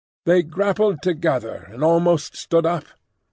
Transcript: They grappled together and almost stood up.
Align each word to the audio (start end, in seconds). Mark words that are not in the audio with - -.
They 0.25 0.41
grappled 0.41 1.03
together 1.03 1.69
and 1.71 1.83
almost 1.83 2.35
stood 2.35 2.65
up. 2.65 2.85